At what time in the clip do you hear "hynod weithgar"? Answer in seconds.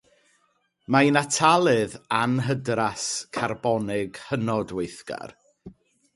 4.31-5.37